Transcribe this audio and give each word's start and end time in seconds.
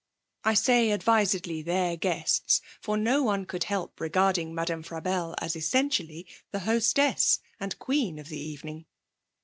(I 0.43 0.55
say 0.55 0.89
advisedly 0.89 1.61
their 1.61 1.95
guests, 1.95 2.59
for 2.79 2.97
no 2.97 3.21
one 3.21 3.45
could 3.45 3.65
help 3.65 3.99
regarding 3.99 4.51
Madame 4.51 4.81
Frabelle 4.81 5.35
as 5.37 5.55
essentially 5.55 6.25
the 6.49 6.61
hostess, 6.61 7.39
and 7.59 7.77
queen 7.77 8.17
of 8.17 8.27
the 8.27 8.39
evening.) 8.39 8.87